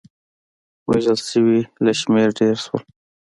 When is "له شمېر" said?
1.85-2.27